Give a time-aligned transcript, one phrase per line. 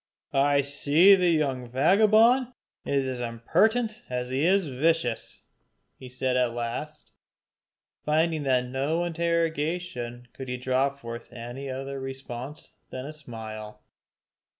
[0.33, 2.53] "I see the young vagabond
[2.83, 5.43] is as impertinent as he is vicious,"
[5.99, 7.11] he said at last,
[8.03, 13.83] finding that to no interrogation could he draw forth any other response than a smile.